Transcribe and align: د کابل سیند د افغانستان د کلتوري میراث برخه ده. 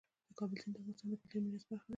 د 0.27 0.29
کابل 0.39 0.57
سیند 0.61 0.73
د 0.75 0.77
افغانستان 0.79 1.07
د 1.11 1.15
کلتوري 1.21 1.39
میراث 1.45 1.63
برخه 1.71 1.85
ده. 1.87 1.89